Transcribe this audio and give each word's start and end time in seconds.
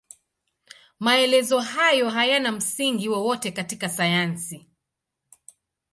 Maelezo 0.99 1.59
hayo 1.59 2.09
hayana 2.09 2.51
msingi 2.51 3.09
wowote 3.09 3.51
katika 3.51 3.89
sayansi. 3.89 4.65